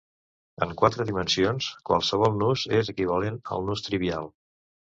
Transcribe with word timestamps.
En 0.65 0.71
quatre 0.79 1.05
dimensions, 1.09 1.67
qualsevol 1.91 2.35
nus 2.41 2.65
és 2.81 2.91
equivalent 2.97 3.41
al 3.59 3.71
nus 3.71 3.87
trivial. 3.93 4.31